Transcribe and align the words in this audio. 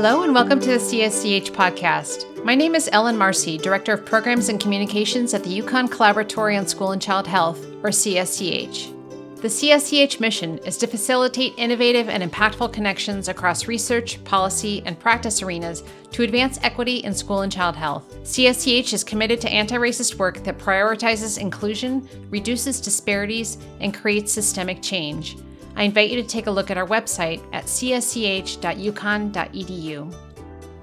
Hello, 0.00 0.22
and 0.22 0.32
welcome 0.32 0.60
to 0.60 0.68
the 0.68 0.76
CSCH 0.76 1.50
podcast. 1.50 2.44
My 2.44 2.54
name 2.54 2.76
is 2.76 2.88
Ellen 2.92 3.16
Marcy, 3.16 3.58
Director 3.58 3.94
of 3.94 4.06
Programs 4.06 4.48
and 4.48 4.60
Communications 4.60 5.34
at 5.34 5.42
the 5.42 5.60
UConn 5.60 5.88
Collaboratory 5.88 6.56
on 6.56 6.68
School 6.68 6.92
and 6.92 7.02
Child 7.02 7.26
Health, 7.26 7.66
or 7.82 7.90
CSCH. 7.90 8.94
The 9.42 9.48
CSCH 9.48 10.20
mission 10.20 10.58
is 10.58 10.76
to 10.76 10.86
facilitate 10.86 11.54
innovative 11.56 12.08
and 12.08 12.22
impactful 12.22 12.72
connections 12.72 13.26
across 13.26 13.66
research, 13.66 14.22
policy, 14.22 14.84
and 14.86 14.96
practice 14.96 15.42
arenas 15.42 15.82
to 16.12 16.22
advance 16.22 16.60
equity 16.62 16.98
in 16.98 17.12
school 17.12 17.40
and 17.40 17.50
child 17.50 17.74
health. 17.74 18.14
CSCH 18.22 18.92
is 18.92 19.02
committed 19.02 19.40
to 19.40 19.50
anti 19.50 19.74
racist 19.74 20.14
work 20.14 20.44
that 20.44 20.58
prioritizes 20.58 21.40
inclusion, 21.40 22.08
reduces 22.30 22.80
disparities, 22.80 23.58
and 23.80 23.92
creates 23.92 24.30
systemic 24.30 24.80
change. 24.80 25.36
I 25.78 25.84
invite 25.84 26.10
you 26.10 26.20
to 26.20 26.26
take 26.26 26.48
a 26.48 26.50
look 26.50 26.72
at 26.72 26.76
our 26.76 26.88
website 26.88 27.40
at 27.52 27.66
csch.uconn.edu. 27.66 28.56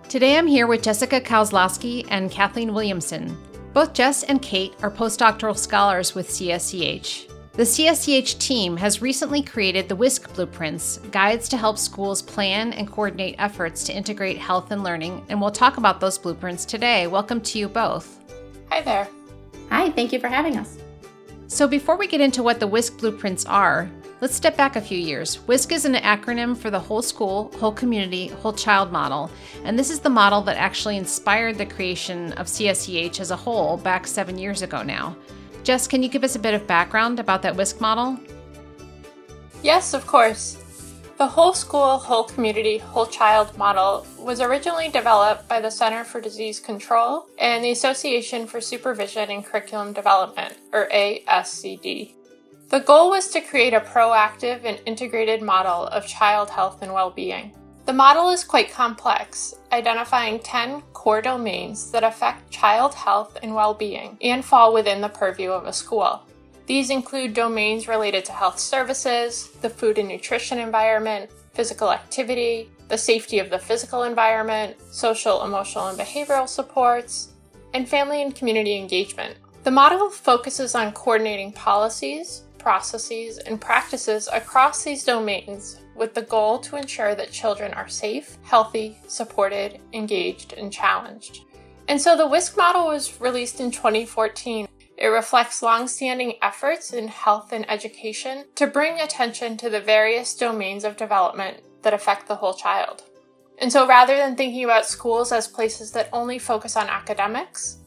Today 0.07 0.37
I'm 0.37 0.47
here 0.47 0.67
with 0.67 0.83
Jessica 0.83 1.19
Koslouski 1.19 2.07
and 2.09 2.31
Kathleen 2.31 2.73
Williamson. 2.73 3.37
Both 3.73 3.91
Jess 3.91 4.23
and 4.23 4.41
Kate 4.41 4.73
are 4.81 4.89
postdoctoral 4.89 5.57
scholars 5.57 6.15
with 6.15 6.29
CSCH. 6.29 7.29
The 7.51 7.63
CSCH 7.63 8.39
team 8.39 8.77
has 8.77 9.01
recently 9.01 9.41
created 9.41 9.89
the 9.89 9.97
WSCC 9.97 10.33
Blueprints, 10.33 10.99
guides 11.11 11.49
to 11.49 11.57
help 11.57 11.77
schools 11.77 12.21
plan 12.21 12.71
and 12.71 12.89
coordinate 12.89 13.35
efforts 13.37 13.83
to 13.83 13.93
integrate 13.93 14.37
health 14.37 14.71
and 14.71 14.81
learning, 14.81 15.25
and 15.27 15.41
we'll 15.41 15.51
talk 15.51 15.75
about 15.75 15.99
those 15.99 16.17
blueprints 16.17 16.63
today. 16.63 17.07
Welcome 17.07 17.41
to 17.41 17.59
you 17.59 17.67
both. 17.67 18.23
Hi 18.71 18.79
there. 18.79 19.09
Hi, 19.69 19.89
thank 19.89 20.13
you 20.13 20.21
for 20.21 20.29
having 20.29 20.55
us. 20.55 20.77
So, 21.47 21.67
before 21.67 21.97
we 21.97 22.07
get 22.07 22.21
into 22.21 22.41
what 22.43 22.61
the 22.61 22.67
WSCC 22.67 22.97
Blueprints 22.97 23.45
are, 23.45 23.89
Let's 24.25 24.37
step 24.37 24.57
back 24.57 24.75
a 24.75 24.81
few 24.81 24.97
years. 24.97 25.37
WSCC 25.37 25.71
is 25.73 25.85
an 25.85 25.93
acronym 25.93 26.57
for 26.57 26.71
the 26.71 26.79
whole 26.79 27.03
school, 27.03 27.51
whole 27.59 27.71
community, 27.71 28.29
whole 28.29 28.53
child 28.53 28.91
model, 28.91 29.29
and 29.63 29.77
this 29.77 29.91
is 29.91 29.99
the 29.99 30.09
model 30.09 30.41
that 30.41 30.57
actually 30.57 30.97
inspired 30.97 31.59
the 31.59 31.65
creation 31.67 32.33
of 32.33 32.47
CSCH 32.47 33.19
as 33.19 33.29
a 33.29 33.35
whole 33.35 33.77
back 33.77 34.07
seven 34.07 34.39
years 34.39 34.63
ago 34.63 34.81
now. 34.81 35.15
Jess, 35.61 35.87
can 35.87 36.01
you 36.01 36.09
give 36.09 36.23
us 36.23 36.35
a 36.35 36.39
bit 36.39 36.55
of 36.55 36.65
background 36.65 37.19
about 37.19 37.43
that 37.43 37.53
WSCC 37.53 37.79
model? 37.79 38.17
Yes, 39.61 39.93
of 39.93 40.07
course. 40.07 40.57
The 41.19 41.27
whole 41.27 41.53
school, 41.53 41.99
whole 41.99 42.23
community, 42.23 42.79
whole 42.79 43.05
child 43.05 43.55
model 43.59 44.07
was 44.17 44.41
originally 44.41 44.89
developed 44.89 45.47
by 45.47 45.61
the 45.61 45.69
Center 45.69 46.03
for 46.03 46.19
Disease 46.19 46.59
Control 46.59 47.27
and 47.37 47.63
the 47.63 47.69
Association 47.69 48.47
for 48.47 48.59
Supervision 48.59 49.29
and 49.29 49.45
Curriculum 49.45 49.93
Development, 49.93 50.55
or 50.73 50.89
ASCD. 50.91 52.15
The 52.69 52.79
goal 52.79 53.11
was 53.11 53.27
to 53.29 53.41
create 53.41 53.73
a 53.73 53.79
proactive 53.79 54.65
and 54.65 54.81
integrated 54.87 55.43
model 55.43 55.85
of 55.87 56.07
child 56.07 56.49
health 56.49 56.81
and 56.81 56.91
well 56.93 57.11
being. 57.11 57.53
The 57.85 57.93
model 57.93 58.31
is 58.31 58.43
quite 58.43 58.71
complex, 58.71 59.53
identifying 59.71 60.39
10 60.39 60.81
core 60.93 61.21
domains 61.21 61.91
that 61.91 62.03
affect 62.03 62.49
child 62.49 62.95
health 62.95 63.37
and 63.43 63.53
well 63.53 63.75
being 63.75 64.17
and 64.21 64.43
fall 64.43 64.73
within 64.73 64.99
the 64.99 65.09
purview 65.09 65.51
of 65.51 65.67
a 65.67 65.73
school. 65.73 66.23
These 66.65 66.89
include 66.89 67.35
domains 67.35 67.87
related 67.87 68.25
to 68.25 68.31
health 68.31 68.57
services, 68.57 69.51
the 69.61 69.69
food 69.69 69.99
and 69.99 70.07
nutrition 70.07 70.57
environment, 70.57 71.29
physical 71.53 71.91
activity, 71.91 72.71
the 72.87 72.97
safety 72.97 73.37
of 73.37 73.51
the 73.51 73.59
physical 73.59 74.03
environment, 74.03 74.75
social, 74.91 75.43
emotional, 75.43 75.87
and 75.89 75.99
behavioral 75.99 76.49
supports, 76.49 77.33
and 77.75 77.87
family 77.87 78.23
and 78.23 78.33
community 78.35 78.75
engagement. 78.75 79.35
The 79.63 79.71
model 79.71 80.09
focuses 80.09 80.73
on 80.73 80.93
coordinating 80.93 81.51
policies, 81.51 82.44
processes, 82.65 83.37
and 83.37 83.61
practices 83.61 84.27
across 84.33 84.83
these 84.83 85.03
domains 85.03 85.81
with 85.95 86.15
the 86.15 86.23
goal 86.23 86.57
to 86.57 86.77
ensure 86.77 87.13
that 87.13 87.31
children 87.31 87.71
are 87.75 87.87
safe, 87.87 88.39
healthy, 88.41 88.97
supported, 89.05 89.79
engaged, 89.93 90.53
and 90.53 90.73
challenged. 90.73 91.41
And 91.87 92.01
so 92.01 92.17
the 92.17 92.23
WSCC 92.23 92.57
model 92.57 92.87
was 92.87 93.21
released 93.21 93.59
in 93.59 93.69
2014. 93.69 94.67
It 94.97 95.07
reflects 95.09 95.61
longstanding 95.61 96.33
efforts 96.41 96.91
in 96.91 97.07
health 97.07 97.53
and 97.53 97.69
education 97.69 98.45
to 98.55 98.65
bring 98.65 98.99
attention 98.99 99.57
to 99.57 99.69
the 99.69 99.79
various 99.79 100.33
domains 100.35 100.85
of 100.85 100.97
development 100.97 101.61
that 101.83 101.93
affect 101.93 102.27
the 102.27 102.35
whole 102.37 102.55
child. 102.55 103.03
And 103.59 103.71
so 103.71 103.87
rather 103.87 104.17
than 104.17 104.35
thinking 104.35 104.63
about 104.63 104.87
schools 104.87 105.31
as 105.31 105.47
places 105.47 105.91
that 105.91 106.09
only 106.11 106.39
focus 106.39 106.75
on 106.75 106.87
academics, 106.87 107.77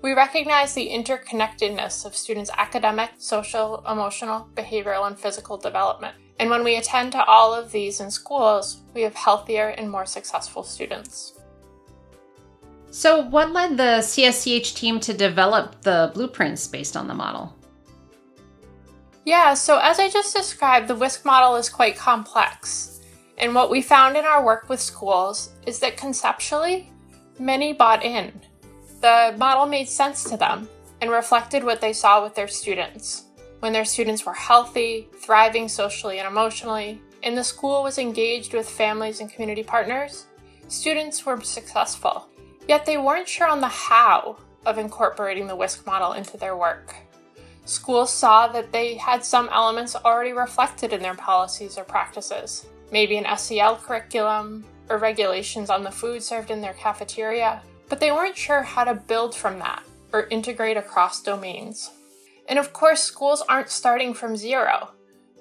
we 0.00 0.12
recognize 0.12 0.74
the 0.74 0.88
interconnectedness 0.88 2.06
of 2.06 2.14
students' 2.14 2.50
academic, 2.56 3.10
social, 3.18 3.84
emotional, 3.90 4.48
behavioral, 4.54 5.06
and 5.06 5.18
physical 5.18 5.56
development. 5.56 6.14
And 6.38 6.50
when 6.50 6.62
we 6.62 6.76
attend 6.76 7.12
to 7.12 7.24
all 7.24 7.52
of 7.52 7.72
these 7.72 8.00
in 8.00 8.10
schools, 8.10 8.82
we 8.94 9.02
have 9.02 9.14
healthier 9.14 9.68
and 9.70 9.90
more 9.90 10.06
successful 10.06 10.62
students. 10.62 11.34
So, 12.90 13.22
what 13.22 13.50
led 13.52 13.76
the 13.76 14.00
CSCH 14.00 14.74
team 14.76 15.00
to 15.00 15.12
develop 15.12 15.82
the 15.82 16.10
blueprints 16.14 16.66
based 16.68 16.96
on 16.96 17.08
the 17.08 17.14
model? 17.14 17.54
Yeah, 19.26 19.52
so 19.54 19.78
as 19.78 19.98
I 19.98 20.08
just 20.08 20.34
described, 20.34 20.88
the 20.88 20.94
WSCC 20.94 21.24
model 21.24 21.56
is 21.56 21.68
quite 21.68 21.96
complex. 21.96 23.00
And 23.36 23.54
what 23.54 23.70
we 23.70 23.82
found 23.82 24.16
in 24.16 24.24
our 24.24 24.44
work 24.44 24.68
with 24.68 24.80
schools 24.80 25.50
is 25.66 25.80
that 25.80 25.96
conceptually, 25.96 26.90
many 27.38 27.72
bought 27.72 28.02
in 28.02 28.40
the 29.00 29.34
model 29.38 29.66
made 29.66 29.88
sense 29.88 30.24
to 30.24 30.36
them 30.36 30.68
and 31.00 31.10
reflected 31.10 31.62
what 31.62 31.80
they 31.80 31.92
saw 31.92 32.22
with 32.22 32.34
their 32.34 32.48
students. 32.48 33.24
When 33.60 33.72
their 33.72 33.84
students 33.84 34.24
were 34.24 34.34
healthy, 34.34 35.08
thriving 35.16 35.68
socially 35.68 36.18
and 36.18 36.28
emotionally, 36.28 37.00
and 37.22 37.36
the 37.36 37.44
school 37.44 37.82
was 37.82 37.98
engaged 37.98 38.54
with 38.54 38.68
families 38.68 39.20
and 39.20 39.30
community 39.32 39.62
partners, 39.62 40.26
students 40.68 41.24
were 41.24 41.40
successful. 41.40 42.28
Yet 42.68 42.86
they 42.86 42.98
weren't 42.98 43.28
sure 43.28 43.48
on 43.48 43.60
the 43.60 43.68
how 43.68 44.36
of 44.66 44.78
incorporating 44.78 45.46
the 45.46 45.56
WSCC 45.56 45.86
model 45.86 46.12
into 46.12 46.36
their 46.36 46.56
work. 46.56 46.94
Schools 47.64 48.12
saw 48.12 48.48
that 48.48 48.72
they 48.72 48.94
had 48.94 49.24
some 49.24 49.48
elements 49.52 49.94
already 49.94 50.32
reflected 50.32 50.92
in 50.92 51.02
their 51.02 51.14
policies 51.14 51.76
or 51.76 51.84
practices, 51.84 52.66
maybe 52.90 53.16
an 53.16 53.36
SEL 53.36 53.76
curriculum 53.76 54.64
or 54.88 54.98
regulations 54.98 55.68
on 55.70 55.82
the 55.82 55.90
food 55.90 56.22
served 56.22 56.50
in 56.50 56.60
their 56.60 56.72
cafeteria, 56.74 57.62
but 57.88 58.00
they 58.00 58.12
weren't 58.12 58.36
sure 58.36 58.62
how 58.62 58.84
to 58.84 58.94
build 58.94 59.34
from 59.34 59.58
that 59.58 59.82
or 60.12 60.26
integrate 60.28 60.76
across 60.76 61.22
domains. 61.22 61.90
And 62.48 62.58
of 62.58 62.72
course, 62.72 63.02
schools 63.02 63.42
aren't 63.48 63.70
starting 63.70 64.14
from 64.14 64.36
zero. 64.36 64.90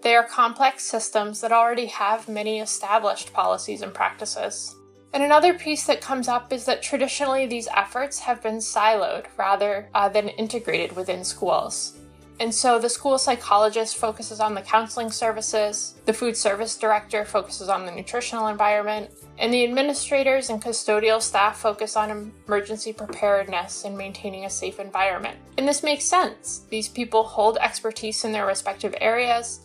They 0.03 0.15
are 0.15 0.23
complex 0.23 0.83
systems 0.83 1.41
that 1.41 1.51
already 1.51 1.87
have 1.87 2.27
many 2.29 2.59
established 2.59 3.33
policies 3.33 3.81
and 3.81 3.93
practices. 3.93 4.75
And 5.13 5.23
another 5.23 5.53
piece 5.53 5.85
that 5.87 6.01
comes 6.01 6.27
up 6.27 6.51
is 6.51 6.65
that 6.65 6.83
traditionally 6.83 7.45
these 7.45 7.67
efforts 7.75 8.19
have 8.19 8.43
been 8.43 8.57
siloed 8.57 9.25
rather 9.37 9.89
uh, 9.93 10.09
than 10.09 10.27
integrated 10.29 10.95
within 10.95 11.23
schools. 11.23 11.97
And 12.39 12.53
so 12.53 12.77
the 12.77 12.89
school 12.89 13.17
psychologist 13.17 13.97
focuses 13.97 14.39
on 14.39 14.53
the 14.53 14.61
counseling 14.61 15.11
services, 15.11 15.95
the 16.05 16.13
food 16.13 16.37
service 16.37 16.77
director 16.77 17.25
focuses 17.25 17.67
on 17.67 17.85
the 17.85 17.91
nutritional 17.91 18.47
environment, 18.47 19.09
and 19.39 19.51
the 19.51 19.63
administrators 19.63 20.51
and 20.51 20.61
custodial 20.61 21.21
staff 21.21 21.57
focus 21.57 21.95
on 21.95 22.31
emergency 22.45 22.93
preparedness 22.93 23.85
and 23.85 23.97
maintaining 23.97 24.45
a 24.45 24.49
safe 24.49 24.79
environment. 24.79 25.37
And 25.57 25.67
this 25.67 25.81
makes 25.81 26.05
sense. 26.05 26.61
These 26.69 26.89
people 26.89 27.23
hold 27.23 27.57
expertise 27.57 28.23
in 28.23 28.31
their 28.31 28.45
respective 28.45 28.93
areas, 29.01 29.61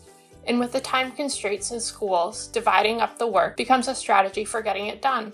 and 0.47 0.59
with 0.59 0.71
the 0.71 0.81
time 0.81 1.11
constraints 1.11 1.71
in 1.71 1.79
schools, 1.79 2.47
dividing 2.47 3.01
up 3.01 3.19
the 3.19 3.27
work 3.27 3.55
becomes 3.55 3.87
a 3.87 3.95
strategy 3.95 4.45
for 4.45 4.61
getting 4.63 4.87
it 4.87 5.01
done. 5.01 5.31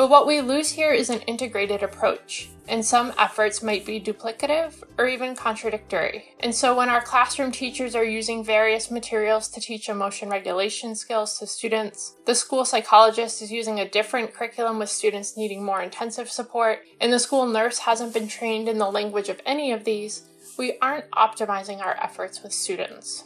But 0.00 0.08
what 0.08 0.26
we 0.26 0.40
lose 0.40 0.70
here 0.70 0.92
is 0.92 1.10
an 1.10 1.20
integrated 1.26 1.82
approach, 1.82 2.48
and 2.66 2.82
some 2.82 3.12
efforts 3.18 3.62
might 3.62 3.84
be 3.84 4.00
duplicative 4.00 4.82
or 4.96 5.06
even 5.06 5.36
contradictory. 5.36 6.34
And 6.40 6.54
so, 6.54 6.74
when 6.74 6.88
our 6.88 7.02
classroom 7.02 7.52
teachers 7.52 7.94
are 7.94 8.02
using 8.02 8.42
various 8.42 8.90
materials 8.90 9.46
to 9.48 9.60
teach 9.60 9.90
emotion 9.90 10.30
regulation 10.30 10.94
skills 10.94 11.38
to 11.38 11.46
students, 11.46 12.14
the 12.24 12.34
school 12.34 12.64
psychologist 12.64 13.42
is 13.42 13.52
using 13.52 13.78
a 13.78 13.90
different 13.90 14.32
curriculum 14.32 14.78
with 14.78 14.88
students 14.88 15.36
needing 15.36 15.62
more 15.62 15.82
intensive 15.82 16.30
support, 16.30 16.78
and 16.98 17.12
the 17.12 17.18
school 17.18 17.44
nurse 17.44 17.80
hasn't 17.80 18.14
been 18.14 18.26
trained 18.26 18.70
in 18.70 18.78
the 18.78 18.90
language 18.90 19.28
of 19.28 19.42
any 19.44 19.70
of 19.70 19.84
these, 19.84 20.22
we 20.56 20.78
aren't 20.80 21.10
optimizing 21.10 21.82
our 21.82 22.02
efforts 22.02 22.42
with 22.42 22.54
students. 22.54 23.24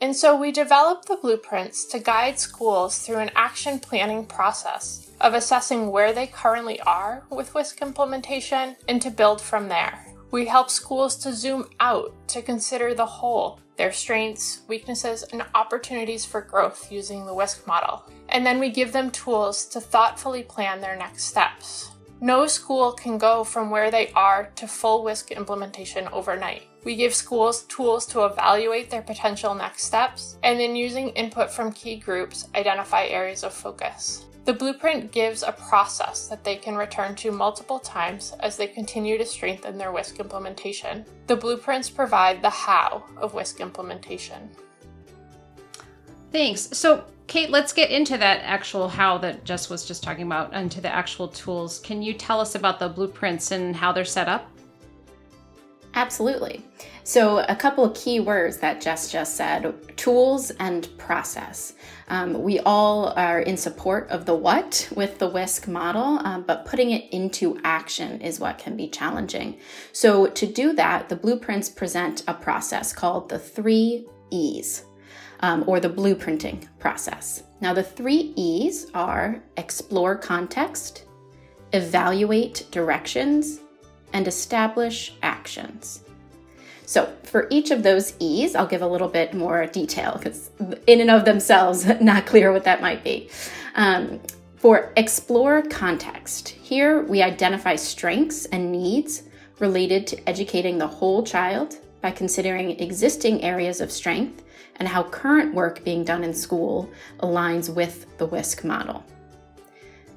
And 0.00 0.14
so 0.14 0.38
we 0.38 0.52
developed 0.52 1.08
the 1.08 1.16
blueprints 1.16 1.86
to 1.86 1.98
guide 1.98 2.38
schools 2.38 2.98
through 2.98 3.18
an 3.18 3.30
action 3.34 3.78
planning 3.78 4.26
process 4.26 5.10
of 5.22 5.32
assessing 5.32 5.90
where 5.90 6.12
they 6.12 6.26
currently 6.26 6.78
are 6.80 7.24
with 7.30 7.52
WSCC 7.52 7.80
implementation 7.80 8.76
and 8.88 9.00
to 9.00 9.10
build 9.10 9.40
from 9.40 9.68
there. 9.68 10.06
We 10.30 10.44
help 10.44 10.68
schools 10.68 11.16
to 11.18 11.32
zoom 11.32 11.70
out 11.80 12.12
to 12.28 12.42
consider 12.42 12.92
the 12.92 13.06
whole, 13.06 13.58
their 13.78 13.92
strengths, 13.92 14.60
weaknesses, 14.68 15.22
and 15.32 15.42
opportunities 15.54 16.26
for 16.26 16.42
growth 16.42 16.92
using 16.92 17.24
the 17.24 17.32
WSCC 17.32 17.66
model. 17.66 18.04
And 18.28 18.44
then 18.44 18.58
we 18.58 18.68
give 18.68 18.92
them 18.92 19.10
tools 19.10 19.64
to 19.66 19.80
thoughtfully 19.80 20.42
plan 20.42 20.80
their 20.80 20.96
next 20.96 21.24
steps. 21.24 21.92
No 22.20 22.46
school 22.46 22.92
can 22.92 23.16
go 23.16 23.44
from 23.44 23.70
where 23.70 23.90
they 23.90 24.10
are 24.10 24.50
to 24.56 24.66
full 24.66 25.04
WSCC 25.04 25.36
implementation 25.36 26.08
overnight. 26.08 26.64
We 26.86 26.94
give 26.94 27.16
schools 27.16 27.64
tools 27.64 28.06
to 28.06 28.26
evaluate 28.26 28.90
their 28.90 29.02
potential 29.02 29.56
next 29.56 29.82
steps, 29.82 30.38
and 30.44 30.60
then 30.60 30.76
using 30.76 31.08
input 31.08 31.50
from 31.50 31.72
key 31.72 31.96
groups, 31.96 32.46
identify 32.54 33.06
areas 33.06 33.42
of 33.42 33.52
focus. 33.52 34.26
The 34.44 34.52
blueprint 34.52 35.10
gives 35.10 35.42
a 35.42 35.50
process 35.50 36.28
that 36.28 36.44
they 36.44 36.54
can 36.54 36.76
return 36.76 37.16
to 37.16 37.32
multiple 37.32 37.80
times 37.80 38.34
as 38.38 38.56
they 38.56 38.68
continue 38.68 39.18
to 39.18 39.26
strengthen 39.26 39.76
their 39.76 39.90
WSCC 39.90 40.20
implementation. 40.20 41.04
The 41.26 41.34
blueprints 41.34 41.90
provide 41.90 42.40
the 42.40 42.50
how 42.50 43.02
of 43.16 43.32
WSCC 43.32 43.58
implementation. 43.62 44.48
Thanks. 46.30 46.68
So, 46.78 47.04
Kate, 47.26 47.50
let's 47.50 47.72
get 47.72 47.90
into 47.90 48.16
that 48.16 48.42
actual 48.44 48.88
how 48.88 49.18
that 49.18 49.42
Jess 49.42 49.68
was 49.68 49.84
just 49.88 50.04
talking 50.04 50.26
about, 50.26 50.54
into 50.54 50.80
the 50.80 50.94
actual 50.94 51.26
tools. 51.26 51.80
Can 51.80 52.00
you 52.00 52.14
tell 52.14 52.38
us 52.40 52.54
about 52.54 52.78
the 52.78 52.88
blueprints 52.88 53.50
and 53.50 53.74
how 53.74 53.90
they're 53.90 54.04
set 54.04 54.28
up? 54.28 54.52
Absolutely. 55.96 56.62
So, 57.04 57.38
a 57.38 57.56
couple 57.56 57.82
of 57.82 57.96
key 57.96 58.20
words 58.20 58.58
that 58.58 58.82
Jess 58.82 59.10
just 59.10 59.34
said 59.34 59.74
tools 59.96 60.50
and 60.60 60.86
process. 60.98 61.72
Um, 62.08 62.42
we 62.42 62.60
all 62.60 63.14
are 63.16 63.40
in 63.40 63.56
support 63.56 64.06
of 64.10 64.26
the 64.26 64.34
what 64.34 64.88
with 64.94 65.18
the 65.18 65.30
WSCC 65.30 65.68
model, 65.68 66.20
um, 66.26 66.42
but 66.42 66.66
putting 66.66 66.90
it 66.90 67.10
into 67.12 67.58
action 67.64 68.20
is 68.20 68.38
what 68.38 68.58
can 68.58 68.76
be 68.76 68.88
challenging. 68.88 69.58
So, 69.92 70.26
to 70.26 70.46
do 70.46 70.74
that, 70.74 71.08
the 71.08 71.16
blueprints 71.16 71.70
present 71.70 72.24
a 72.28 72.34
process 72.34 72.92
called 72.92 73.30
the 73.30 73.38
three 73.38 74.06
E's. 74.30 74.84
Um, 75.40 75.64
or 75.66 75.80
the 75.80 75.90
blueprinting 75.90 76.66
process. 76.78 77.42
Now, 77.60 77.74
the 77.74 77.82
three 77.82 78.32
E's 78.36 78.86
are 78.94 79.42
explore 79.58 80.16
context, 80.16 81.04
evaluate 81.74 82.66
directions, 82.70 83.60
and 84.12 84.28
establish 84.28 85.14
actions. 85.22 86.02
So, 86.86 87.12
for 87.24 87.48
each 87.50 87.72
of 87.72 87.82
those 87.82 88.14
E's, 88.20 88.54
I'll 88.54 88.66
give 88.66 88.82
a 88.82 88.86
little 88.86 89.08
bit 89.08 89.34
more 89.34 89.66
detail 89.66 90.14
because, 90.16 90.50
in 90.86 91.00
and 91.00 91.10
of 91.10 91.24
themselves, 91.24 91.84
not 92.00 92.26
clear 92.26 92.52
what 92.52 92.64
that 92.64 92.80
might 92.80 93.02
be. 93.02 93.28
Um, 93.74 94.20
for 94.56 94.92
explore 94.96 95.62
context, 95.62 96.48
here 96.48 97.02
we 97.02 97.22
identify 97.22 97.76
strengths 97.76 98.46
and 98.46 98.70
needs 98.70 99.24
related 99.58 100.06
to 100.08 100.28
educating 100.28 100.78
the 100.78 100.86
whole 100.86 101.22
child 101.22 101.76
by 102.00 102.10
considering 102.10 102.78
existing 102.78 103.42
areas 103.42 103.80
of 103.80 103.90
strength 103.90 104.44
and 104.76 104.88
how 104.88 105.02
current 105.02 105.54
work 105.54 105.82
being 105.84 106.04
done 106.04 106.22
in 106.22 106.32
school 106.32 106.90
aligns 107.20 107.74
with 107.74 108.06
the 108.18 108.28
WSCC 108.28 108.64
model. 108.64 109.04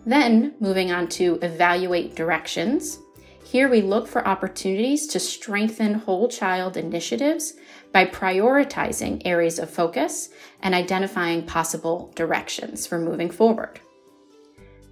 Then, 0.06 0.54
moving 0.60 0.92
on 0.92 1.08
to 1.10 1.40
evaluate 1.42 2.16
directions, 2.16 3.00
here 3.50 3.68
we 3.68 3.82
look 3.82 4.08
for 4.08 4.28
opportunities 4.28 5.08
to 5.08 5.20
strengthen 5.20 5.96
whole 5.96 6.28
child 6.28 6.78
initiatives 6.78 7.56
by 7.92 8.06
prioritizing 8.06 9.24
areas 9.26 9.58
of 9.58 9.72
focus 9.72 10.30
and 10.62 10.76
identifying 10.76 11.44
possible 11.44 12.14
directions 12.16 12.86
for 12.86 13.00
moving 13.00 13.32
forward. 13.32 13.80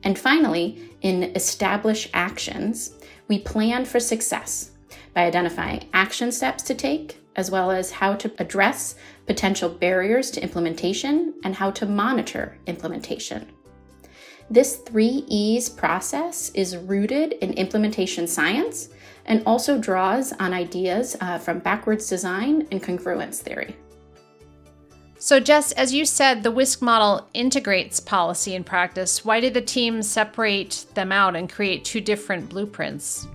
And 0.01 0.17
finally, 0.17 0.89
in 1.01 1.35
establish 1.35 2.09
actions, 2.15 2.95
we 3.27 3.37
plan 3.37 3.85
for 3.85 3.99
success 3.99 4.71
by 5.13 5.25
identifying 5.25 5.87
action 5.93 6.31
steps 6.31 6.63
to 6.63 6.73
take, 6.73 7.19
as 7.35 7.51
well 7.51 7.69
as 7.69 7.91
how 7.91 8.15
to 8.15 8.31
address 8.39 8.95
potential 9.27 9.69
barriers 9.69 10.31
to 10.31 10.41
implementation 10.41 11.35
and 11.43 11.53
how 11.53 11.69
to 11.69 11.85
monitor 11.85 12.57
implementation. 12.65 13.51
This 14.49 14.77
three 14.77 15.25
E's 15.27 15.67
process 15.67 16.51
is 16.53 16.77
rooted 16.77 17.33
in 17.33 17.51
implementation 17.53 18.27
science 18.27 18.89
and 19.25 19.43
also 19.45 19.77
draws 19.77 20.31
on 20.33 20.53
ideas 20.53 21.17
uh, 21.19 21.37
from 21.37 21.59
backwards 21.59 22.07
design 22.07 22.65
and 22.71 22.81
congruence 22.81 23.39
theory. 23.39 23.75
So, 25.19 25.39
Jess, 25.39 25.73
as 25.73 25.93
you 25.93 26.05
said, 26.05 26.43
the 26.43 26.51
WSCC 26.51 26.81
model 26.81 27.27
integrates 27.33 27.99
policy 27.99 28.55
and 28.55 28.65
practice. 28.65 29.25
Why 29.25 29.39
did 29.39 29.53
the 29.53 29.61
team 29.61 30.01
separate 30.01 30.85
them 30.93 31.11
out 31.11 31.35
and 31.35 31.51
create 31.51 31.83
two 31.83 31.99
different 31.99 32.47
blueprints? 32.47 33.27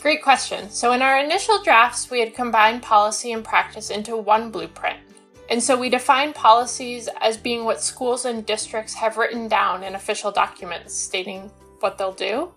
Great 0.00 0.22
question. 0.22 0.68
So, 0.70 0.92
in 0.92 1.02
our 1.02 1.18
initial 1.18 1.62
drafts, 1.62 2.10
we 2.10 2.20
had 2.20 2.34
combined 2.34 2.82
policy 2.82 3.32
and 3.32 3.42
practice 3.42 3.90
into 3.90 4.16
one 4.16 4.50
blueprint. 4.50 4.98
And 5.52 5.62
so 5.62 5.76
we 5.76 5.90
define 5.90 6.32
policies 6.32 7.10
as 7.20 7.36
being 7.36 7.66
what 7.66 7.82
schools 7.82 8.24
and 8.24 8.46
districts 8.46 8.94
have 8.94 9.18
written 9.18 9.48
down 9.48 9.82
in 9.82 9.94
official 9.94 10.32
documents 10.32 10.94
stating 10.94 11.50
what 11.80 11.98
they'll 11.98 12.10
do, 12.10 12.50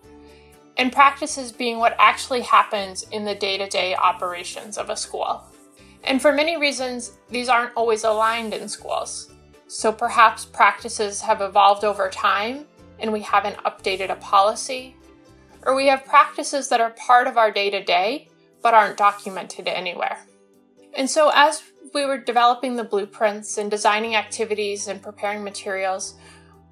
and 0.77 0.94
practices 0.94 1.51
being 1.51 1.77
what 1.77 1.97
actually 2.00 2.39
happens 2.39 3.03
in 3.12 3.25
the 3.25 3.36
day 3.36 3.57
to 3.57 3.68
day 3.68 3.95
operations 3.95 4.77
of 4.77 4.89
a 4.89 4.95
school. 4.95 5.44
And 6.06 6.21
for 6.21 6.31
many 6.31 6.56
reasons, 6.56 7.18
these 7.30 7.50
aren't 7.50 7.75
always 7.75 8.06
aligned 8.06 8.53
in 8.53 8.69
schools. 8.69 9.30
So 9.68 9.91
perhaps 9.91 10.45
practices 10.45 11.19
have 11.19 11.41
evolved 11.41 11.83
over 11.83 12.09
time 12.09 12.65
and 13.00 13.12
we 13.12 13.19
haven't 13.19 13.57
updated 13.65 14.09
a 14.09 14.15
policy, 14.15 14.95
or 15.63 15.75
we 15.75 15.88
have 15.88 16.06
practices 16.06 16.69
that 16.69 16.80
are 16.80 16.91
part 16.91 17.27
of 17.27 17.36
our 17.36 17.51
day 17.51 17.69
to 17.71 17.83
day 17.83 18.30
but 18.62 18.74
aren't 18.74 18.95
documented 18.95 19.68
anywhere. 19.68 20.18
And 20.98 21.09
so, 21.09 21.30
as 21.36 21.62
we 21.94 22.06
were 22.06 22.18
developing 22.18 22.76
the 22.76 22.84
blueprints 22.84 23.58
and 23.58 23.70
designing 23.70 24.16
activities 24.16 24.88
and 24.88 25.02
preparing 25.02 25.44
materials, 25.44 26.16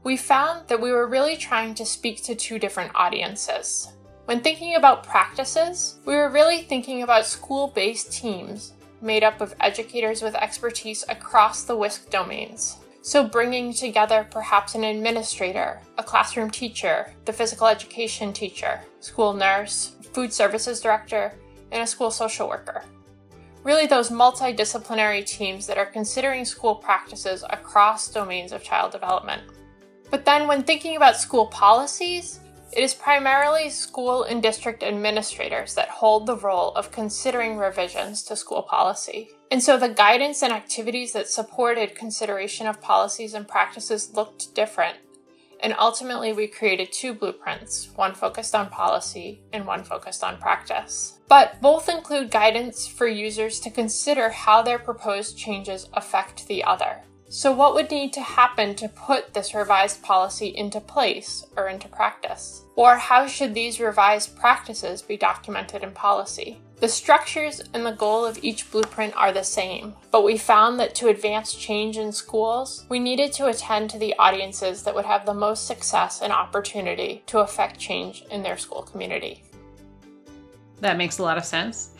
we 0.04 0.18
found 0.18 0.68
that 0.68 0.81
we 0.81 0.92
were 0.92 1.07
really 1.07 1.38
trying 1.38 1.74
to 1.75 1.86
speak 1.86 2.24
to 2.24 2.36
two 2.36 2.60
different 2.60 2.92
audiences. 2.95 3.94
When 4.25 4.42
thinking 4.42 4.75
about 4.75 5.04
practices, 5.04 6.00
we 6.06 6.15
were 6.15 6.30
really 6.30 6.62
thinking 6.62 7.04
about 7.04 7.25
school 7.25 7.68
based 7.68 8.12
teams 8.12 8.74
made 9.01 9.24
up 9.24 9.42
of 9.42 9.54
educators 9.60 10.21
with 10.21 10.36
expertise 10.36 11.04
across 11.10 11.63
the 11.63 11.75
WSCC 11.75 12.10
domains. 12.10 12.77
So, 13.01 13.27
bringing 13.27 13.74
together 13.74 14.25
perhaps 14.31 14.75
an 14.75 14.86
administrator, 14.86 15.81
a 15.98 16.04
classroom 16.04 16.50
teacher, 16.50 17.12
the 17.25 17.33
physical 17.33 17.68
education 17.68 18.31
teacher, 18.31 18.80
school 19.01 19.33
nurse, 19.33 19.98
food 20.13 20.31
services 20.31 20.80
director, 20.80 21.33
and 21.74 21.83
a 21.83 21.88
school 21.88 22.12
social 22.12 22.48
worker 22.48 22.86
really 23.63 23.88
those 23.88 24.10
multidisciplinary 24.10 25.25
teams 25.25 25.68
that 25.68 25.77
are 25.77 25.86
considering 25.86 26.45
school 26.45 26.75
practices 26.75 27.44
across 27.50 28.12
domains 28.12 28.51
of 28.51 28.63
child 28.63 28.92
development. 28.92 29.42
But 30.12 30.25
then, 30.25 30.48
when 30.48 30.63
thinking 30.63 30.95
about 30.95 31.18
school 31.18 31.48
policies, 31.48 32.39
it 32.75 32.83
is 32.83 32.94
primarily 32.94 33.69
school 33.69 34.24
and 34.24 34.42
district 34.42 34.83
administrators 34.83 35.75
that 35.75 35.89
hold 35.89 36.25
the 36.25 36.38
role 36.38 36.71
of 36.74 36.92
considering 36.92 37.57
revisions 37.57 38.24
to 38.24 38.36
school 38.36 38.63
policy. 38.63 39.30
And 39.51 39.62
so 39.62 39.77
the 39.77 39.89
guidance 39.89 40.42
and 40.42 40.51
activities 40.51 41.13
that 41.13 41.27
supported 41.27 41.95
consideration 41.95 42.65
of 42.65 42.81
policies 42.81 43.36
and 43.36 43.48
practices 43.48 44.13
looked 44.15 44.56
different. 44.56 44.98
And 45.63 45.74
ultimately, 45.79 46.34
we 46.34 46.46
created 46.48 46.91
two 46.91 47.15
blueprints 47.15 47.89
one 47.96 48.13
focused 48.13 48.53
on 48.53 48.70
policy 48.70 49.41
and 49.51 49.65
one 49.65 49.84
focused 49.84 50.24
on 50.24 50.38
practice 50.38 51.13
but 51.34 51.60
both 51.62 51.89
include 51.89 52.29
guidance 52.29 52.86
for 52.86 53.08
users 53.08 53.60
to 53.60 53.72
consider 53.72 54.29
how 54.29 54.62
their 54.62 54.77
proposed 54.77 55.36
changes 55.36 55.89
affect 55.93 56.48
the 56.48 56.63
other. 56.63 57.01
So, 57.27 57.51
what 57.51 57.74
would 57.74 57.89
need 57.89 58.13
to 58.13 58.22
happen 58.22 58.75
to 58.75 58.88
put 58.88 59.34
this 59.34 59.55
revised 59.55 60.03
policy 60.03 60.50
into 60.55 60.79
place 60.79 61.43
or 61.58 61.70
into 61.70 61.88
practice? 61.88 62.62
Or 62.75 62.98
how 62.98 63.27
should 63.27 63.53
these 63.53 63.80
revised 63.80 64.36
practices 64.36 65.01
be 65.01 65.18
documented 65.18 65.84
in 65.84 65.92
policy? 65.92 66.60
The 66.80 66.89
structures 66.89 67.62
and 67.74 67.86
the 67.86 67.92
goal 67.92 68.25
of 68.25 68.44
each 68.44 68.70
blueprint 68.70 69.15
are 69.15 69.32
the 69.32 69.44
same, 69.44 69.94
but 70.12 70.25
we 70.25 70.38
found 70.38 70.80
that 70.80 70.96
to 70.96 71.08
advance 71.08 71.53
change 71.53 71.98
in 71.98 72.12
schools, 72.12 72.86
we 72.89 73.00
needed 73.00 73.32
to 73.34 73.48
attend 73.48 73.89
to 73.92 74.00
the 74.00 74.13
audiences 74.20 74.84
that 74.84 74.94
would 74.94 75.06
have 75.06 75.25
the 75.25 75.34
most 75.34 75.65
success 75.65 76.22
and 76.22 76.34
opportunity 76.34 77.24
to 77.27 77.39
affect 77.39 77.80
change 77.80 78.25
in 78.32 78.44
their 78.44 78.58
school 78.58 78.82
community. 78.82 79.44
That 80.82 80.98
makes 80.98 81.20
a 81.20 81.24
lot 81.24 81.38
of 81.38 81.46
sense. 81.46 81.92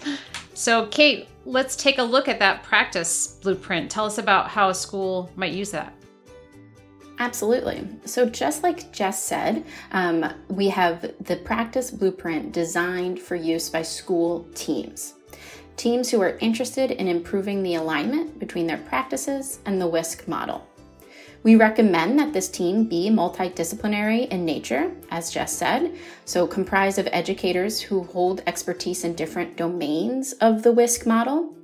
So, 0.54 0.88
Kate, 0.88 1.30
let's 1.46 1.76
take 1.76 2.00
a 2.00 2.04
look 2.04 2.28
at 2.28 2.40
that 2.40 2.64
practice 2.64 3.40
blueprint. 3.42 3.90
Tell 3.90 4.06
us 4.06 4.18
about 4.18 4.50
how 4.50 4.70
a 4.70 4.76
school 4.76 5.32
might 5.36 5.54
use 5.54 5.72
that. 5.72 5.94
Absolutely. 7.24 7.88
So, 8.04 8.26
just 8.26 8.64
like 8.64 8.92
Jess 8.92 9.24
said, 9.24 9.64
um, 9.94 10.26
we 10.50 10.68
have 10.68 11.14
the 11.22 11.38
practice 11.38 11.90
blueprint 11.90 12.52
designed 12.52 13.18
for 13.18 13.38
use 13.38 13.70
by 13.70 13.82
school 13.82 14.46
teams. 14.56 15.14
Teams 15.78 16.12
who 16.12 16.22
are 16.22 16.38
interested 16.40 16.92
in 16.92 17.08
improving 17.08 17.64
the 17.64 17.76
alignment 17.76 18.40
between 18.40 18.68
their 18.68 18.80
practices 18.90 19.60
and 19.66 19.80
the 19.80 19.90
WSCC 19.90 20.28
model. 20.28 20.68
We 21.44 21.56
recommend 21.56 22.20
that 22.20 22.34
this 22.34 22.50
team 22.50 22.90
be 22.90 23.10
multidisciplinary 23.10 24.28
in 24.28 24.44
nature, 24.44 24.92
as 25.10 25.32
Jess 25.32 25.56
said, 25.56 25.96
so 26.26 26.46
comprised 26.46 27.00
of 27.00 27.08
educators 27.14 27.80
who 27.80 28.04
hold 28.04 28.44
expertise 28.46 29.06
in 29.06 29.16
different 29.16 29.56
domains 29.56 30.34
of 30.42 30.62
the 30.62 30.74
WSCC 30.74 31.06
model. 31.06 31.56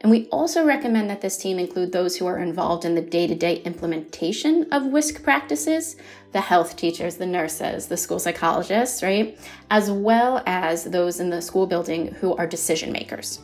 And 0.00 0.12
we 0.12 0.28
also 0.28 0.64
recommend 0.64 1.10
that 1.10 1.20
this 1.20 1.36
team 1.36 1.58
include 1.58 1.90
those 1.90 2.16
who 2.16 2.26
are 2.26 2.38
involved 2.38 2.84
in 2.84 2.94
the 2.94 3.00
day 3.00 3.26
to 3.26 3.34
day 3.34 3.56
implementation 3.62 4.72
of 4.72 4.84
WSCC 4.84 5.22
practices, 5.24 5.96
the 6.32 6.40
health 6.40 6.76
teachers, 6.76 7.16
the 7.16 7.26
nurses, 7.26 7.88
the 7.88 7.96
school 7.96 8.20
psychologists, 8.20 9.02
right? 9.02 9.36
As 9.70 9.90
well 9.90 10.42
as 10.46 10.84
those 10.84 11.18
in 11.18 11.30
the 11.30 11.42
school 11.42 11.66
building 11.66 12.14
who 12.14 12.36
are 12.36 12.46
decision 12.46 12.92
makers. 12.92 13.40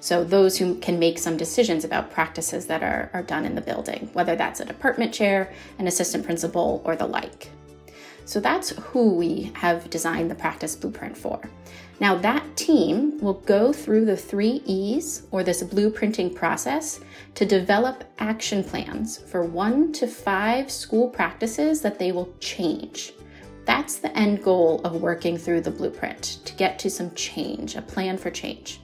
So, 0.00 0.22
those 0.22 0.58
who 0.58 0.74
can 0.80 0.98
make 0.98 1.18
some 1.18 1.38
decisions 1.38 1.82
about 1.82 2.10
practices 2.10 2.66
that 2.66 2.82
are, 2.82 3.08
are 3.14 3.22
done 3.22 3.46
in 3.46 3.54
the 3.54 3.62
building, 3.62 4.10
whether 4.12 4.36
that's 4.36 4.60
a 4.60 4.66
department 4.66 5.14
chair, 5.14 5.54
an 5.78 5.86
assistant 5.86 6.26
principal, 6.26 6.82
or 6.84 6.94
the 6.94 7.06
like. 7.06 7.48
So, 8.26 8.38
that's 8.38 8.70
who 8.70 9.14
we 9.14 9.50
have 9.54 9.88
designed 9.88 10.30
the 10.30 10.34
practice 10.34 10.76
blueprint 10.76 11.16
for. 11.16 11.40
Now, 12.00 12.16
that 12.16 12.56
team 12.56 13.18
will 13.20 13.34
go 13.34 13.72
through 13.72 14.04
the 14.04 14.16
three 14.16 14.62
E's 14.66 15.22
or 15.30 15.44
this 15.44 15.62
blueprinting 15.62 16.34
process 16.34 17.00
to 17.36 17.46
develop 17.46 18.04
action 18.18 18.64
plans 18.64 19.18
for 19.18 19.44
one 19.44 19.92
to 19.92 20.06
five 20.06 20.70
school 20.70 21.08
practices 21.08 21.80
that 21.82 21.98
they 21.98 22.10
will 22.12 22.32
change. 22.40 23.12
That's 23.64 23.96
the 23.96 24.16
end 24.16 24.42
goal 24.42 24.80
of 24.84 25.00
working 25.00 25.38
through 25.38 25.62
the 25.62 25.70
blueprint 25.70 26.40
to 26.44 26.54
get 26.54 26.78
to 26.80 26.90
some 26.90 27.14
change, 27.14 27.76
a 27.76 27.82
plan 27.82 28.18
for 28.18 28.30
change. 28.30 28.80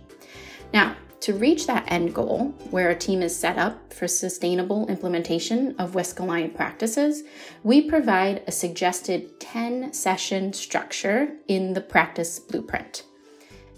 Now, 0.73 0.97
to 1.21 1.35
reach 1.35 1.67
that 1.67 1.85
end 1.87 2.15
goal, 2.15 2.55
where 2.71 2.89
a 2.89 2.97
team 2.97 3.21
is 3.21 3.37
set 3.37 3.59
up 3.59 3.93
for 3.93 4.09
sustainable 4.09 4.89
implementation 4.89 5.75
of 5.79 5.93
WSCC 5.93 6.21
aligned 6.21 6.55
practices, 6.55 7.23
we 7.62 7.83
provide 7.83 8.43
a 8.47 8.53
suggested 8.53 9.39
10 9.39 9.93
session 9.93 10.53
structure 10.53 11.37
in 11.47 11.75
the 11.75 11.81
practice 11.81 12.39
blueprint. 12.39 13.05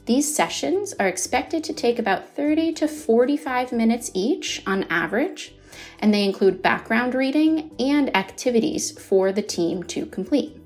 These 0.07 0.35
sessions 0.35 0.95
are 1.01 1.09
expected 1.09 1.63
to 1.65 1.73
take 1.73 1.99
about 1.99 2.29
30 2.35 2.73
to 2.75 2.89
45 2.89 3.73
minutes 3.73 4.11
each 4.15 4.63
on 4.67 4.85
average, 4.85 5.55
and 5.99 6.13
they 6.13 6.25
include 6.25 6.63
background 6.63 7.15
reading 7.15 7.73
and 7.79 8.17
activities 8.17 8.97
for 8.99 9.33
the 9.33 9.43
team 9.43 9.83
to 9.85 10.07
complete. 10.07 10.62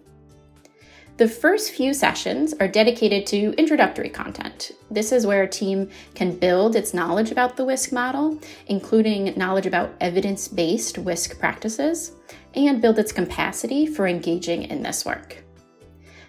The 1.16 1.26
first 1.26 1.70
few 1.70 1.94
sessions 1.94 2.52
are 2.60 2.68
dedicated 2.68 3.26
to 3.28 3.54
introductory 3.56 4.10
content. 4.10 4.72
This 4.90 5.12
is 5.12 5.26
where 5.26 5.44
a 5.44 5.48
team 5.48 5.88
can 6.14 6.36
build 6.38 6.76
its 6.76 6.92
knowledge 6.92 7.30
about 7.30 7.56
the 7.56 7.64
WSCC 7.64 7.92
model, 7.92 8.38
including 8.66 9.32
knowledge 9.34 9.64
about 9.64 9.94
evidence 10.02 10.46
based 10.46 10.96
WSCC 10.96 11.38
practices, 11.38 12.12
and 12.54 12.82
build 12.82 12.98
its 12.98 13.12
capacity 13.12 13.86
for 13.86 14.06
engaging 14.06 14.64
in 14.64 14.82
this 14.82 15.06
work. 15.06 15.42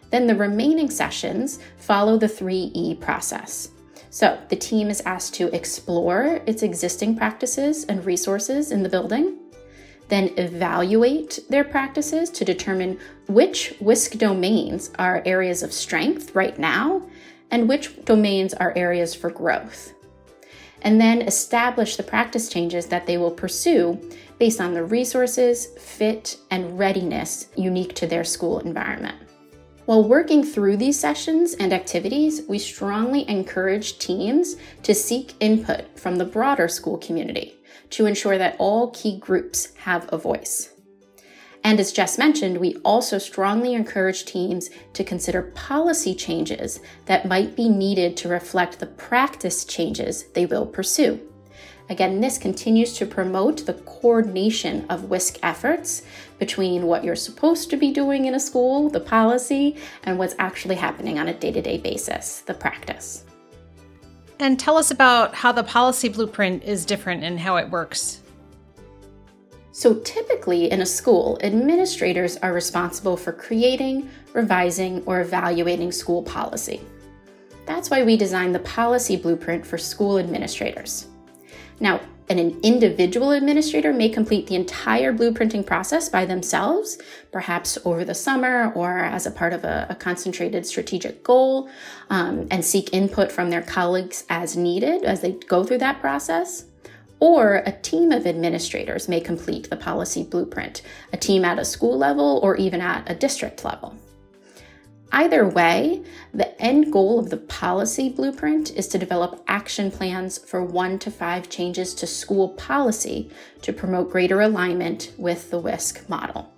Then 0.10 0.26
the 0.26 0.36
remaining 0.36 0.90
sessions 0.90 1.60
follow 1.76 2.18
the 2.18 2.28
3E 2.28 3.02
process. 3.02 3.72
So 4.10 4.40
the 4.48 4.56
team 4.56 4.90
is 4.90 5.02
asked 5.02 5.34
to 5.34 5.54
explore 5.54 6.42
its 6.46 6.64
existing 6.64 7.18
practices 7.18 7.84
and 7.84 8.06
resources 8.06 8.72
in 8.72 8.84
the 8.84 8.90
building 8.90 9.37
then 10.10 10.34
evaluate 10.38 11.40
their 11.50 11.64
practices 11.64 12.30
to 12.30 12.46
determine 12.46 13.00
which 13.28 13.74
WSCC 13.80 14.18
domains 14.18 14.92
are 14.98 15.22
areas 15.26 15.64
of 15.64 15.74
strength 15.74 16.34
right 16.34 16.58
now 16.58 17.02
and 17.52 17.68
which 17.68 18.04
domains 18.06 18.54
are 18.54 18.74
areas 18.76 19.14
for 19.14 19.30
growth. 19.30 19.94
And 20.82 21.02
then 21.02 21.22
establish 21.22 21.96
the 21.96 22.04
practice 22.04 22.50
changes 22.50 22.86
that 22.88 23.06
they 23.08 23.18
will 23.18 23.32
pursue 23.32 24.00
based 24.38 24.62
on 24.62 24.74
the 24.74 24.84
resources, 24.84 25.68
fit, 25.80 26.38
and 26.52 26.78
readiness 26.78 27.48
unique 27.56 27.96
to 27.96 28.08
their 28.08 28.24
school 28.24 28.60
environment. 28.60 29.18
While 29.86 30.08
working 30.08 30.44
through 30.44 30.78
these 30.78 31.00
sessions 31.00 31.54
and 31.56 31.74
activities, 31.74 32.42
we 32.48 32.60
strongly 32.60 33.28
encourage 33.30 34.00
teams 34.00 34.58
to 34.84 34.94
seek 34.94 35.34
input 35.40 35.98
from 35.98 36.18
the 36.18 36.26
broader 36.26 36.68
school 36.68 36.98
community 36.98 37.57
to 37.92 38.06
ensure 38.06 38.38
that 38.38 38.56
all 38.60 38.92
key 38.92 39.18
groups 39.20 39.74
have 39.78 40.10
a 40.12 40.18
voice. 40.18 40.72
And 41.64 41.80
as 41.80 41.92
Jess 41.92 42.18
mentioned, 42.18 42.60
we 42.60 42.76
also 42.86 43.18
strongly 43.18 43.74
encourage 43.74 44.26
teams 44.26 44.70
to 44.94 45.04
consider 45.04 45.52
policy 45.54 46.16
changes 46.16 46.80
that 47.06 47.28
might 47.28 47.56
be 47.56 47.68
needed 47.68 48.16
to 48.18 48.30
reflect 48.30 48.80
the 48.80 48.86
practice 48.86 49.66
changes 49.66 50.26
they 50.34 50.46
will 50.46 50.66
pursue. 50.66 51.20
Again, 51.90 52.20
this 52.20 52.38
continues 52.38 52.94
to 52.94 53.06
promote 53.06 53.66
the 53.66 53.74
coordination 53.74 54.86
of 54.90 55.04
WSCC 55.04 55.40
efforts 55.44 56.04
between 56.38 56.86
what 56.86 57.04
you're 57.04 57.16
supposed 57.16 57.70
to 57.70 57.78
be 57.78 57.92
doing 57.92 58.26
in 58.26 58.36
a 58.36 58.40
school, 58.40 58.90
the 58.90 59.00
policy, 59.00 59.78
and 60.04 60.18
what's 60.18 60.36
actually 60.38 60.76
happening 60.76 61.18
on 61.18 61.30
a 61.30 61.34
day 61.34 61.52
to 61.52 61.62
day 61.62 61.78
basis, 61.78 62.42
the 62.42 62.54
practice. 62.54 63.27
And 64.40 64.60
tell 64.60 64.78
us 64.78 64.92
about 64.92 65.34
how 65.34 65.52
the 65.52 65.64
policy 65.64 66.10
blueprint 66.10 66.64
is 66.64 66.86
different 66.86 67.24
and 67.24 67.40
how 67.40 67.58
it 67.58 67.70
works. 67.70 68.22
So, 69.72 69.96
typically 70.00 70.72
in 70.72 70.82
a 70.82 70.86
school, 70.86 71.38
administrators 71.42 72.38
are 72.38 72.54
responsible 72.54 73.16
for 73.16 73.32
creating, 73.32 74.10
revising, 74.34 75.04
or 75.06 75.22
evaluating 75.22 75.92
school 75.92 76.24
policy. 76.24 76.82
That's 77.66 77.90
why 77.90 78.04
we 78.04 78.18
designed 78.18 78.56
the 78.56 78.60
policy 78.60 79.18
blueprint 79.18 79.66
for 79.66 79.78
school 79.78 80.18
administrators. 80.18 81.08
Now, 81.80 82.02
and 82.30 82.40
an 82.40 82.60
individual 82.62 83.32
administrator 83.32 83.94
may 83.94 84.10
complete 84.10 84.48
the 84.48 84.56
entire 84.56 85.14
blueprinting 85.14 85.66
process 85.66 86.10
by 86.10 86.26
themselves, 86.26 86.98
perhaps 87.32 87.78
over 87.86 88.04
the 88.04 88.14
summer 88.14 88.72
or 88.74 89.00
as 89.00 89.26
a 89.26 89.32
part 89.32 89.54
of 89.54 89.64
a, 89.64 89.88
a 89.90 89.96
concentrated 89.96 90.66
strategic 90.66 91.24
goal, 91.24 91.70
um, 92.10 92.48
and 92.52 92.66
seek 92.66 92.94
input 92.94 93.32
from 93.32 93.50
their 93.50 93.62
colleagues 93.62 94.26
as 94.30 94.58
needed 94.58 95.04
as 95.04 95.22
they 95.22 95.32
go 95.32 95.64
through 95.64 95.78
that 95.78 96.02
process. 96.02 96.66
Or 97.20 97.64
a 97.66 97.72
team 97.72 98.12
of 98.12 98.28
administrators 98.28 99.08
may 99.08 99.22
complete 99.22 99.70
the 99.70 99.78
policy 99.78 100.24
blueprint, 100.24 100.82
a 101.14 101.18
team 101.18 101.46
at 101.46 101.58
a 101.58 101.66
school 101.66 101.98
level 101.98 102.40
or 102.44 102.58
even 102.58 102.82
at 102.82 103.10
a 103.10 103.16
district 103.16 103.64
level. 103.64 103.98
Either 105.12 105.48
way, 105.48 106.04
the 106.34 106.60
end 106.62 106.92
goal 106.92 107.20
of 107.20 107.30
the 107.30 107.38
policy 107.38 108.10
blueprint 108.10 108.72
is 108.76 108.88
to 108.88 108.98
develop 108.98 109.42
action 109.48 109.90
plans 109.90 110.38
for 110.38 110.64
one 110.64 111.00
to 111.00 111.10
five 111.10 111.50
changes 111.50 111.94
to 111.94 112.06
school 112.06 112.50
policy 112.50 113.30
to 113.62 113.72
promote 113.72 114.12
greater 114.12 114.42
alignment 114.42 115.14
with 115.18 115.50
the 115.50 115.62
WSCC 115.62 116.10
model. 116.10 116.54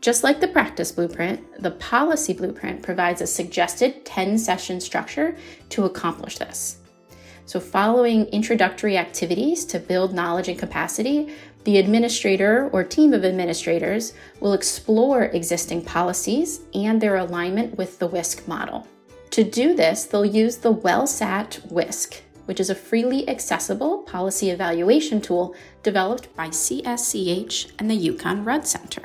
Just 0.00 0.22
like 0.22 0.40
the 0.40 0.46
practice 0.48 0.92
blueprint, 0.92 1.60
the 1.60 1.72
policy 1.72 2.32
blueprint 2.32 2.82
provides 2.82 3.20
a 3.20 3.26
suggested 3.26 4.04
10 4.04 4.38
session 4.38 4.80
structure 4.80 5.36
to 5.70 5.84
accomplish 5.84 6.38
this. 6.38 6.78
So, 7.46 7.58
following 7.58 8.26
introductory 8.26 8.98
activities 8.98 9.64
to 9.64 9.80
build 9.80 10.12
knowledge 10.12 10.48
and 10.48 10.58
capacity, 10.58 11.34
the 11.68 11.76
administrator 11.76 12.70
or 12.72 12.82
team 12.82 13.12
of 13.12 13.26
administrators 13.26 14.14
will 14.40 14.54
explore 14.54 15.24
existing 15.24 15.84
policies 15.84 16.60
and 16.72 16.98
their 16.98 17.16
alignment 17.16 17.76
with 17.76 17.98
the 17.98 18.08
WSCC 18.08 18.48
model. 18.48 18.88
To 19.32 19.44
do 19.44 19.76
this, 19.76 20.04
they'll 20.04 20.24
use 20.24 20.56
the 20.56 20.72
WellSat 20.72 21.68
WSCC, 21.68 22.22
which 22.46 22.58
is 22.58 22.70
a 22.70 22.74
freely 22.74 23.28
accessible 23.28 23.98
policy 23.98 24.48
evaluation 24.48 25.20
tool 25.20 25.54
developed 25.82 26.34
by 26.34 26.48
CSCH 26.48 27.72
and 27.78 27.90
the 27.90 28.08
UConn 28.08 28.46
Rudd 28.46 28.66
Center. 28.66 29.02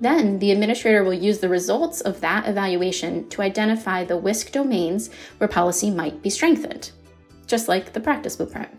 Then 0.00 0.40
the 0.40 0.50
administrator 0.50 1.04
will 1.04 1.14
use 1.14 1.38
the 1.38 1.48
results 1.48 2.00
of 2.00 2.20
that 2.20 2.48
evaluation 2.48 3.28
to 3.28 3.42
identify 3.42 4.02
the 4.02 4.20
WSCC 4.20 4.50
domains 4.50 5.10
where 5.36 5.46
policy 5.46 5.88
might 5.88 6.20
be 6.20 6.30
strengthened, 6.30 6.90
just 7.46 7.68
like 7.68 7.92
the 7.92 8.00
practice 8.00 8.34
blueprint. 8.34 8.70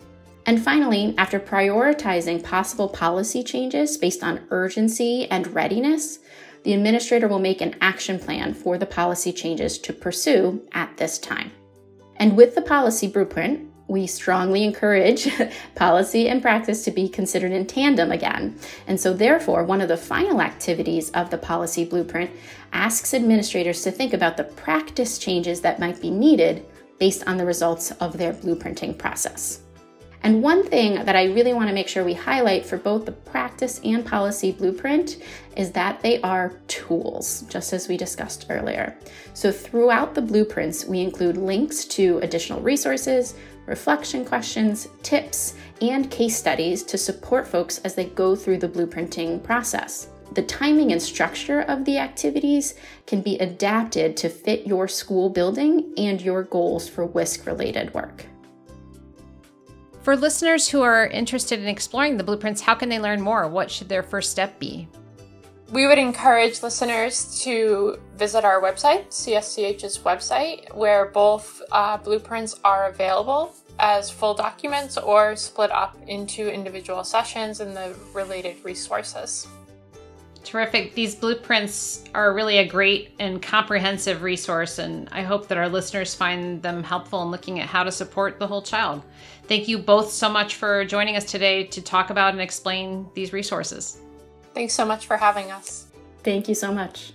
And 0.50 0.60
finally, 0.60 1.14
after 1.16 1.40
prioritizing 1.40 2.44
possible 2.44 2.90
policy 2.90 3.44
changes 3.44 4.00
based 4.00 4.24
on 4.24 4.48
urgency 4.50 5.30
and 5.30 5.46
readiness, 5.54 6.18
the 6.64 6.74
administrator 6.74 7.28
will 7.28 7.38
make 7.38 7.62
an 7.62 7.76
action 7.82 8.18
plan 8.18 8.56
for 8.56 8.76
the 8.80 8.88
policy 8.88 9.32
changes 9.32 9.78
to 9.78 9.94
pursue 9.94 10.68
at 10.72 10.98
this 10.98 11.20
time. 11.20 11.52
And 12.16 12.36
with 12.36 12.56
the 12.56 12.64
policy 12.64 13.08
blueprint, 13.08 13.72
we 13.88 14.08
strongly 14.08 14.64
encourage 14.64 15.30
policy 15.76 16.30
and 16.30 16.42
practice 16.42 16.84
to 16.86 16.90
be 16.90 17.08
considered 17.08 17.52
in 17.52 17.68
tandem 17.68 18.12
again. 18.12 18.58
And 18.88 19.00
so, 19.00 19.14
therefore, 19.14 19.66
one 19.66 19.82
of 19.82 19.88
the 19.88 19.98
final 19.98 20.42
activities 20.42 21.12
of 21.12 21.30
the 21.30 21.38
policy 21.38 21.86
blueprint 21.86 22.32
asks 22.74 23.14
administrators 23.14 23.84
to 23.84 23.92
think 23.92 24.16
about 24.16 24.36
the 24.36 24.46
practice 24.46 25.20
changes 25.20 25.62
that 25.62 25.80
might 25.80 26.02
be 26.02 26.10
needed 26.10 26.66
based 26.98 27.28
on 27.28 27.38
the 27.38 27.46
results 27.46 27.92
of 27.92 28.18
their 28.18 28.34
blueprinting 28.34 28.98
process. 28.98 29.62
And 30.22 30.44
one 30.44 30.64
thing 30.64 31.06
that 31.06 31.16
I 31.16 31.26
really 31.26 31.54
want 31.54 31.70
to 31.70 31.74
make 31.74 31.88
sure 31.88 32.04
we 32.04 32.14
highlight 32.14 32.66
for 32.66 32.78
both 32.78 33.06
the 33.06 33.14
practice 33.14 33.80
and 33.86 34.06
policy 34.06 34.52
blueprint 34.52 35.18
is 35.56 35.72
that 35.72 36.02
they 36.02 36.22
are 36.22 36.54
tools, 36.68 37.44
just 37.50 37.72
as 37.72 37.88
we 37.88 37.96
discussed 37.96 38.48
earlier. 38.50 38.98
So 39.34 39.52
throughout 39.52 40.16
the 40.16 40.22
blueprints, 40.22 40.86
we 40.86 41.00
include 41.00 41.38
links 41.38 41.86
to 41.86 42.20
additional 42.20 42.60
resources, 42.60 43.36
reflection 43.66 44.26
questions, 44.26 44.90
tips, 45.04 45.56
and 45.82 46.12
case 46.12 46.36
studies 46.36 46.84
to 46.84 46.98
support 46.98 47.48
folks 47.48 47.78
as 47.80 47.96
they 47.96 48.06
go 48.06 48.36
through 48.36 48.58
the 48.58 48.68
blueprinting 48.68 49.42
process. 49.42 50.10
The 50.34 50.44
timing 50.44 50.92
and 50.92 51.02
structure 51.02 51.62
of 51.62 51.86
the 51.86 51.98
activities 51.98 52.76
can 53.08 53.22
be 53.22 53.38
adapted 53.40 54.16
to 54.18 54.30
fit 54.30 54.68
your 54.68 54.88
school 54.88 55.30
building 55.30 55.94
and 55.98 56.22
your 56.22 56.44
goals 56.44 56.88
for 56.90 57.08
WSCC 57.08 57.46
related 57.48 57.94
work. 57.94 58.26
For 60.02 60.16
listeners 60.16 60.70
who 60.70 60.82
are 60.82 61.08
interested 61.08 61.60
in 61.60 61.68
exploring 61.68 62.18
the 62.18 62.24
blueprints, 62.24 62.62
how 62.62 62.74
can 62.74 62.88
they 62.88 63.00
learn 63.00 63.22
more? 63.22 63.48
What 63.48 63.70
should 63.70 63.90
their 63.90 64.04
first 64.04 64.32
step 64.32 64.58
be? 64.58 64.88
We 65.72 65.86
would 65.86 66.00
encourage 66.00 66.64
listeners 66.64 67.42
to 67.44 68.00
visit 68.16 68.44
our 68.44 68.62
website, 68.62 69.10
CSCH's 69.10 70.00
website, 70.00 70.74
where 70.74 71.06
both 71.06 71.62
uh, 71.72 71.98
blueprints 71.98 72.60
are 72.64 72.90
available 72.90 73.54
as 73.78 74.10
full 74.10 74.34
documents 74.34 74.98
or 74.98 75.36
split 75.36 75.72
up 75.72 75.98
into 76.08 76.52
individual 76.52 77.04
sessions 77.04 77.60
and 77.60 77.76
the 77.76 77.94
related 78.14 78.64
resources. 78.64 79.48
Terrific. 80.44 80.96
These 80.96 81.16
blueprints 81.16 82.06
are 82.16 82.34
really 82.34 82.58
a 82.58 82.68
great 82.68 83.14
and 83.20 83.42
comprehensive 83.42 84.24
resource, 84.24 84.80
and 84.80 85.08
I 85.12 85.22
hope 85.22 85.48
that 85.50 85.58
our 85.58 85.70
listeners 85.70 86.16
find 86.16 86.62
them 86.64 86.82
helpful 86.82 87.22
in 87.22 87.30
looking 87.30 87.60
at 87.60 87.68
how 87.68 87.84
to 87.84 87.92
support 87.92 88.40
the 88.40 88.48
whole 88.48 88.62
child. 88.62 89.04
Thank 89.50 89.68
you 89.68 89.78
both 89.80 90.12
so 90.12 90.30
much 90.30 90.56
for 90.56 90.86
joining 90.86 91.16
us 91.16 91.26
today 91.26 91.64
to 91.66 91.82
talk 91.82 92.12
about 92.12 92.34
and 92.34 92.42
explain 92.42 93.10
these 93.16 93.34
resources. 93.34 93.98
Thanks 94.54 94.76
so 94.76 94.86
much 94.86 95.08
for 95.08 95.18
having 95.18 95.50
us. 95.50 95.88
Thank 96.24 96.48
you 96.48 96.54
so 96.54 96.72
much. 96.72 97.14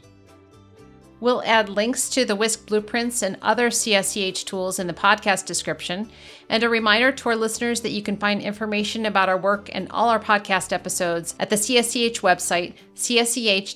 We'll 1.21 1.45
add 1.45 1.69
links 1.69 2.11
to 2.11 2.25
the 2.25 2.37
WSCC 2.37 2.67
blueprints 2.67 3.23
and 3.23 3.39
other 3.41 3.71
CSCH 3.71 4.47
tools 4.47 4.81
in 4.81 4.89
the 4.89 4.93
podcast 4.93 5.47
description, 5.47 6.11
and 6.49 6.65
a 6.65 6.69
reminder 6.69 7.13
to 7.13 7.29
our 7.29 7.37
listeners 7.37 7.83
that 7.83 7.93
you 7.93 8.03
can 8.03 8.17
find 8.17 8.43
information 8.43 9.07
about 9.07 9.29
our 9.29 9.39
work 9.39 9.71
and 9.73 9.89
all 9.93 10.09
our 10.09 10.19
podcast 10.19 10.73
episodes 10.73 11.37
at 11.39 11.51
the 11.51 11.57
CSCH 11.57 12.21
website, 12.21 12.75
csch.uconn.edu. 12.97 13.75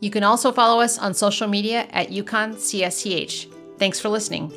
You 0.00 0.10
can 0.10 0.22
also 0.22 0.52
follow 0.52 0.82
us 0.82 0.98
on 0.98 1.14
social 1.14 1.48
media 1.48 1.88
at 1.92 2.10
UConn 2.10 2.56
CSCH. 2.56 3.50
Thanks 3.78 3.98
for 3.98 4.10
listening. 4.10 4.52